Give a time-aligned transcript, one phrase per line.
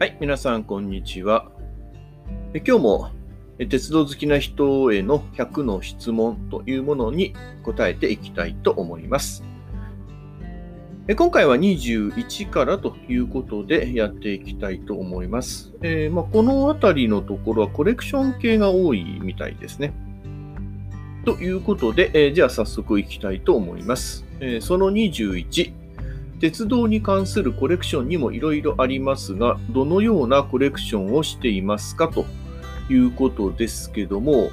[0.00, 1.50] はい、皆さん、こんにちは。
[2.64, 3.10] 今日も
[3.68, 7.34] 鉄道好きな人への100の質問というものに
[7.64, 9.42] 答えていきたいと思います。
[11.08, 15.72] え今回は21からということでやっていきたいと思います。
[15.82, 19.92] えーまあ、このあたりのところはコレクション系が多いみたいですね。
[21.24, 24.24] ということで、えーじゃあ早速いきたいと思います。
[24.38, 25.77] えーその21。
[26.40, 32.26] 鉄道に関するコレクションにもいろいろありますが、どのようなコレクションをしていますかと
[32.88, 34.50] いうことですけども、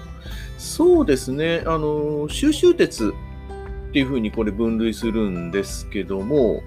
[0.58, 3.14] そうですね、あの、収集鉄
[3.90, 6.64] っていうふうにこれ分類するんですけども、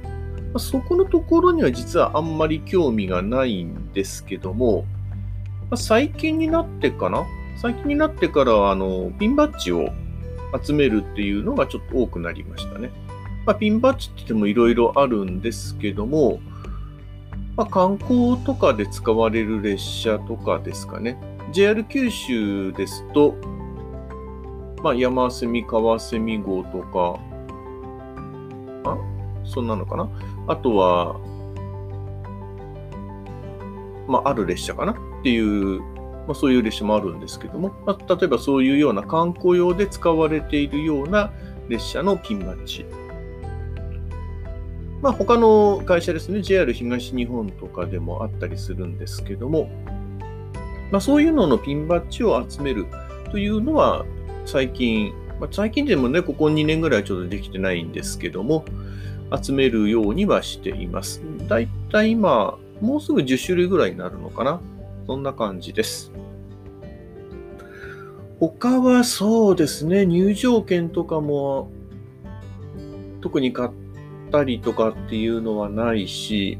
[0.56, 4.86] そこのところには実はあんまり興味がないんですけども、
[5.74, 7.26] 最近になってかな
[7.60, 9.90] 最近になってからあのピンバッジを
[10.62, 12.90] 集めるっていうのがちょっと多くなりましたね。
[13.48, 16.38] まあ、ピンバッジって言ってもいろいろあるんですけども、
[17.56, 21.18] まあ、観光とかで使われる列車とかですかね。
[21.50, 23.36] JR 九州ですと、
[24.82, 27.18] まあ、山蝉、川蝉号とか、
[28.84, 28.98] あ
[29.46, 30.10] そんなのかな？
[30.46, 31.18] あとは、
[34.06, 34.92] まあ、ある列車かな？
[34.92, 41.32] っていう、まあ、そういう列車もあるんですけども、まあ、例えばそういうような観光用で使われているような
[41.70, 42.84] 列車のピンバッジ。
[45.00, 49.70] まあ、他の会社ですね、JR 東日本とかでもあったりするんですけども、
[50.90, 52.86] まあ、そういうののピンバッジを集める
[53.30, 54.04] というのは、
[54.44, 58.64] 最近、まあ、最近でもね、ここ2年ぐらいちょっとできてないんですけども、
[59.40, 61.22] 集めるようにはしています。
[61.46, 64.60] だいたい今、もうすぐ10種類ぐらいになるのかな
[65.06, 66.12] そんな感じです。
[68.40, 71.70] 他はそうですね、入場券とかも、
[73.20, 73.70] 特に買っ
[74.30, 76.58] たりとかっていうのはないし、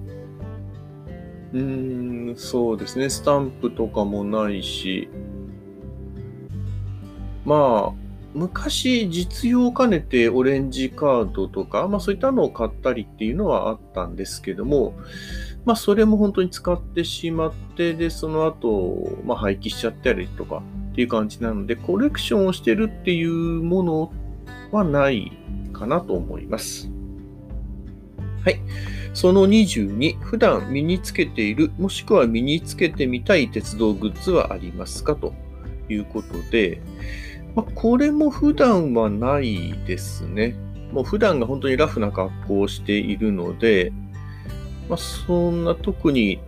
[1.53, 5.09] うーん、そうですね、スタンプとかもないし、
[7.45, 14.95] まあ、昔実用兼ねてオレンジカードとか、まあそういったのを買ったりっていうのはあったんですけども、
[15.65, 20.63] まあそれも本当に使ってしまって、で、その後、まあ廃棄しちゃったりとか
[20.93, 24.13] っていう感じなので、コレクションをしてるっていうもの
[24.73, 25.33] はない
[25.73, 26.91] かなと思います。
[28.49, 28.61] はい。
[29.13, 35.15] その22、普段身につけている、もしくは身につけてみたい鉄道グッズはありますか？
[35.17, 35.35] と
[35.91, 36.81] いうことで、
[37.55, 40.55] まあ、これも普段はないですね。
[40.93, 43.93] もう普段が本当にラフな格好をしているので、
[44.89, 46.41] まあ、そんな特に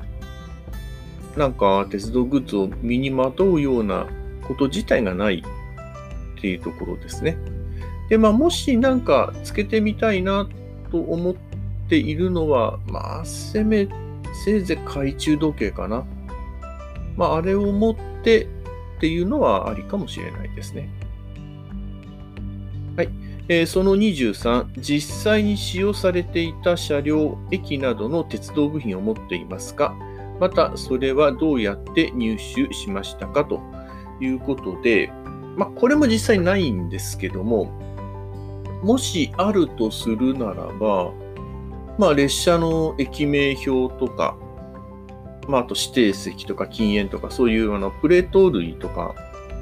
[1.37, 4.07] なんか鉄道グッズを身にまとうような
[4.49, 5.45] こと自体がない
[6.39, 7.37] っていうところですね。
[8.09, 10.49] で、まあ、もしなんかつけてみたいな
[10.91, 11.35] と思っ
[11.91, 13.89] ているのは、まあ、せめ、
[14.45, 16.07] せいぜい懐中時計かな。
[17.17, 20.89] まあ、あれを持ってっていうのはありかもしれないですね。
[22.97, 23.09] はい。
[23.49, 29.97] えーその23、実際に使用されていた車両、駅などの鉄道部品を持っていますか
[30.39, 33.61] また、それはどうやって入手しましたかと
[34.21, 35.11] いうことで、
[35.57, 37.65] まあ、これも実際ないんですけども、
[38.85, 41.13] もしあるとするならば、
[42.01, 44.35] まあ、列車の駅名表とか、
[45.47, 49.15] まあ、あと指定席とか禁煙とか、そういうあのプレート類とか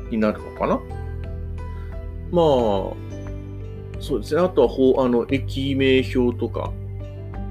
[0.08, 0.76] になるのかな？
[2.30, 2.44] まあ、
[4.00, 4.40] そうですね。
[4.40, 6.72] あとは、あの、駅名表とか、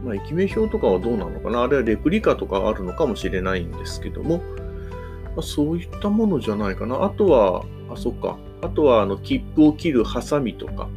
[0.06, 1.64] まあ、駅名表とかはどうなのかな？
[1.64, 7.04] あれはレプリカとかあるのかもしれないんですけども、まあ、そういったものじゃないかな。
[7.04, 8.38] あとは、あ、そっか。
[8.62, 10.88] あとは、あの、切符を切るハサミとか、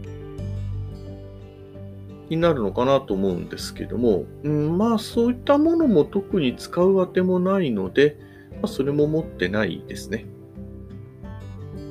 [2.30, 8.16] になるのかなと思うんですけども、うん、まあそういったものも特に使うあてもないので、
[8.52, 10.24] まあ、それも持ってないですね。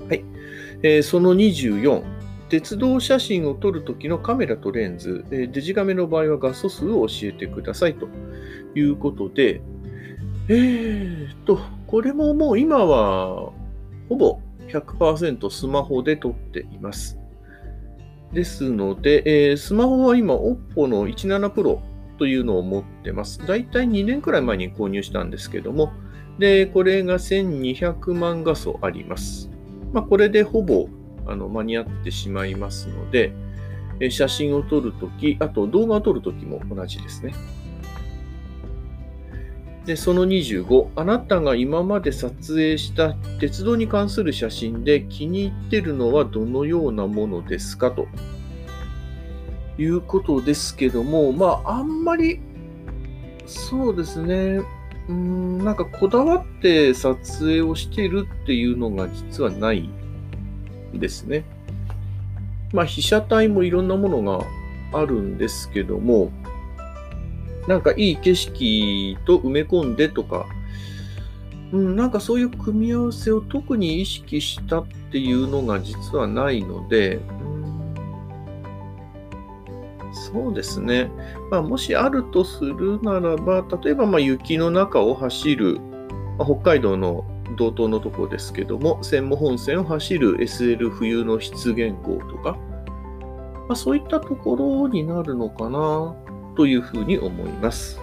[0.07, 0.23] はい。
[0.81, 2.03] えーその24、
[2.47, 8.07] 鉄道写真を撮るときのカメラとレンズ、えーデジカメの場合は画素数を教えてくださいと
[8.75, 9.61] いうことで、
[10.47, 13.51] えーっと、これももう今は
[14.07, 14.39] ほぼ
[14.69, 17.18] 100%スマホで撮っています。
[18.33, 21.79] ですので、えースマホは今、OPPO の17 Pro
[22.17, 23.45] というのを持ってます。
[23.45, 25.91] だいたい2年くらい前に購入したんですけども、
[26.37, 29.49] で、これが1200万画素あります。
[29.93, 30.87] まあ、これでほぼ
[31.25, 33.33] あの間に合ってしまいますので、
[34.09, 37.33] 写真を撮るとき、あと動画を撮るときも同じですね。
[39.85, 47.91] で、その25、あなたが今まで撮影した鉄道に関する写真で気に入ってるのはどのようなものですか？
[47.91, 48.07] と。
[49.79, 52.41] いうことですけども、まあ、あんまり、
[53.45, 54.59] そうですね、
[55.07, 59.89] うん、なんかこだわって撮影をしてるっていうのが実はない
[60.93, 61.45] ですね。
[62.73, 64.45] まあ被写体もいろんなものが
[64.91, 66.31] あるんですけども、
[67.67, 70.45] なんかいい景色と埋め込んでとか、
[71.71, 77.19] うん、なんかそういう組み合わせを特に意識したっていうのが実はないので、
[80.11, 81.11] そうですね。
[81.51, 85.79] まあ、もしあるとするならば、例えばま雪の中を走る、
[86.37, 87.25] まあ、北海道の
[87.55, 92.57] 道東のとこですけども、専門本線を走る SL 冬の湿原港とか、
[93.67, 96.15] まあ、そういったところになるのかな。
[96.55, 97.99] というふうに思います。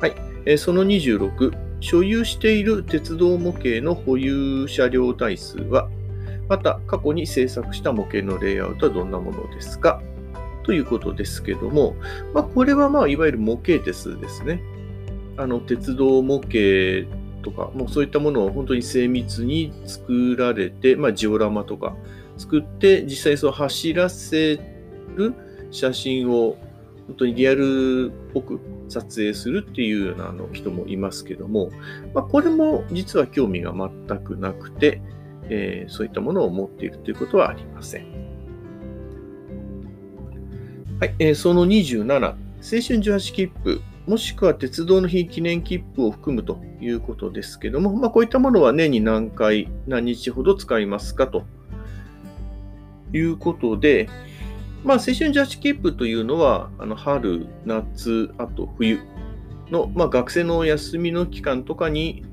[0.00, 0.14] はい。
[0.46, 1.70] え、その26。
[1.80, 5.88] 所有している鉄道模型の保有車両台数は、
[6.48, 10.02] また過去に制作した模型のレイアウトはどんなものですか？
[10.62, 11.96] ということですけども、
[12.34, 14.62] まあ、これはまあいわゆる模型鉄ですね。
[15.36, 17.08] あの鉄道模型
[17.42, 21.96] とか、もうそういったものを本当に精密に作られて、まあ、ジオラマとか
[22.36, 24.60] 作って、実際そう走らせ
[25.16, 25.34] る
[25.70, 26.58] 写真を
[27.10, 31.70] 本当にリアルっぽく撮影するっていうようなあの人もいますけども、
[32.14, 35.02] まあ、これも実は興味が全くなくて、
[35.48, 38.06] えー、そういったものを持っているということはありません。
[41.00, 51.44] はい、えー、その27、青春18切符、もしくは鉄道の日記念切符を含むということですけども、まあ、こういったものは年に何回、何日ほど使いますかと
[53.12, 54.08] いうことで、
[54.84, 59.00] まあ、青春ジャッジ切符というのは、あの春、夏、あと冬
[59.70, 62.24] の、まあ、学生の休みの期間とかに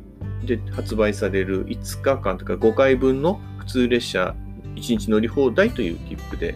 [0.45, 4.35] で発売される5日間とか5回分の普通列車
[4.75, 6.55] 1日乗り放題という切符で、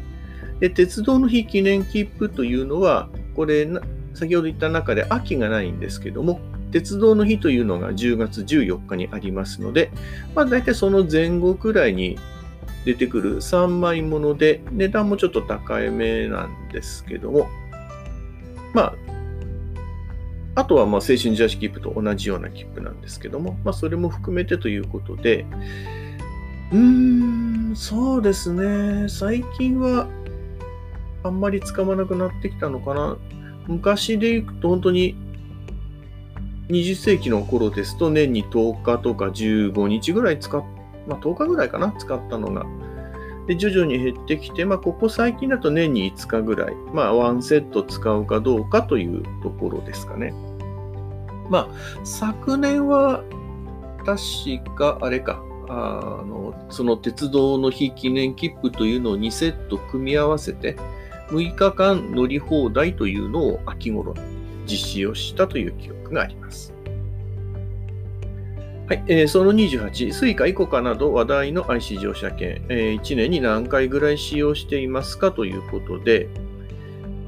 [0.60, 3.68] で鉄道の日記念切符というのは、これ、
[4.14, 6.40] 先ほど言った中で秋がないんですけども、
[6.72, 9.92] 鉄道の日というのが10月14日にありますので、
[10.36, 12.18] まあ、大体その前後くらいに
[12.86, 17.48] 出てくる3枚もので、値段もちょっと高めなんですけども、
[18.74, 18.96] まあ、
[20.56, 25.46] あとはまあ青春ジャージ切符と同じような切符なんですけども、まあ、それも含めてということで、
[26.72, 26.78] うー
[27.72, 29.08] ん、そうですね。
[29.10, 30.08] 最近は
[31.24, 33.18] あんまり使わなくなってきたのかな。
[33.68, 35.16] 昔でいくと本当に
[36.70, 40.64] 20世紀の頃ですと年に10日とか15日ぐらい使っ
[41.08, 42.66] まあ、10日ぐらいかな、使ったのが。
[43.48, 50.34] で、徐々に減ってきて、まあ、ここ最近だと年に5日ぐらい、まあ、ワンセット使うかどうかというところですかね。
[51.50, 53.24] まあ、昨年は、
[54.06, 60.76] 確か、あれか、あの、その鉄道の日記念切符というのを2セット組み合わせて、
[61.30, 64.20] 6日間乗り放題というのを秋頃に
[64.66, 66.74] 実施をしたという記憶があります。
[68.92, 76.28] はい、えー、その28、 Suica、ICOCA など話題の IC 乗車券、えー、1年に何回ぐらい使用していますかということで、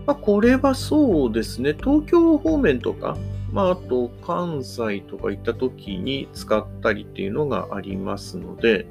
[0.06, 3.16] まあ、これはそうですね、東京方面とか、
[3.54, 8.86] まあ、あと関西とか行った時に使ったりっていうのがありますので、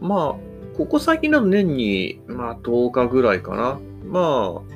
[0.00, 3.80] まあ、ここ最近だと年に、まあ、10日ぐらいかな。
[4.06, 4.72] まあ、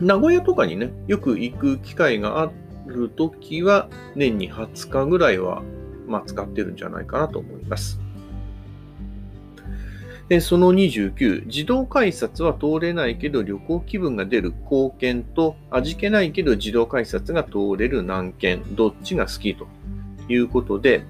[0.00, 2.59] 名古屋とかにね、よく行く機会があって
[2.90, 5.62] るときは年に20日ぐらいは、
[6.06, 8.00] まあ、使ってるんじゃないかなと思います。
[10.30, 19.66] でその29、自動改札は通れないけど旅行気分が出る貢献と、味気ないけど自動改札が通れる難件、どっちが好きと
[20.28, 21.02] いうことで、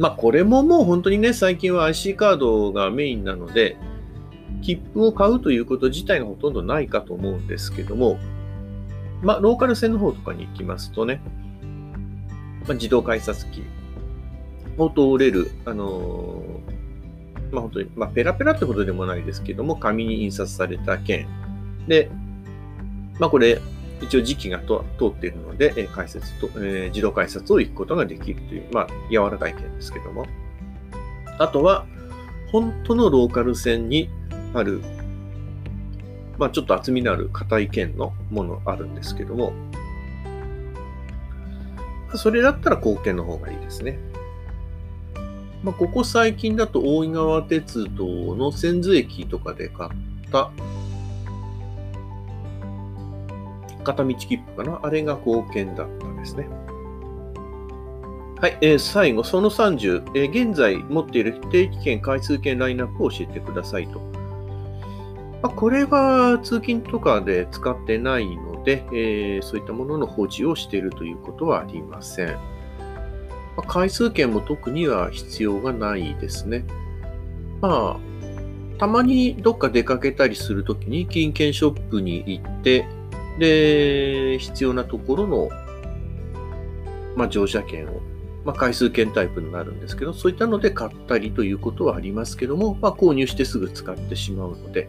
[0.00, 3.76] まあこれももう本当にね、最近は IC カードがメインなので、
[4.62, 8.18] 切符を買うということ自体がほとんどないかと思うんですけども、
[9.22, 11.20] まあ、ローカル線の方とかに行きますとね、
[12.66, 13.62] まあ、自動改札機
[14.76, 21.26] を通れる、あのー、まあ、本当に、まあ、ペラペラってことでもないですけども、紙に印刷された券
[21.88, 22.10] で、
[23.18, 23.60] まあ、これ、
[24.00, 24.74] 一応時期が通
[25.06, 30.26] っているので、えー、改札と、えー、自動改札を行くことができるという、まあ、柔らかい券ですけども。
[31.38, 31.86] あとは、
[32.52, 34.08] 本当のローカル線に
[34.54, 34.80] ある
[36.38, 39.52] まあ、ちょっと厚みのある硬い剣のものあるんですけども、
[42.14, 43.98] それだったら後剣の方がいいですね。
[45.62, 49.90] まあ、ここ最近だと大井川鉄道の千頭駅とかで買っ
[50.30, 50.52] た
[53.82, 56.48] 片道切符かなあれが後剣だったんですね。
[58.40, 64.17] はい、えー、最後、その30、えー、現在持っている定期券、回数券ラインナップを教えてくださいと。
[65.42, 72.28] まあ、これは通勤とかで使ってないので、えー、そういったものの保持をしているということはありません。
[72.28, 72.34] ま
[73.58, 76.64] あ、回数券も特には必要がないですね。
[77.60, 82.86] まあ、たまにどっか出かけたりするときに金券ショップに行って、
[83.38, 85.48] で、必要なところの、
[87.16, 88.00] まあ、乗車券を、
[88.44, 94.88] まあ、回数券タイプになるんですけど、そういったので買ったりということはありますけども、まあ、購入してすぐ使ってしまうので、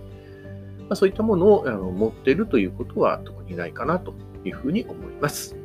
[0.89, 5.55] まあ、そういったものを持っているということは特にないかなというふうに思います。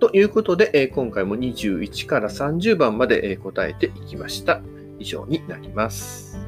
[0.00, 4.60] ということで、今回も21から30番まで、答えていきました。
[4.98, 6.47] 以上になります。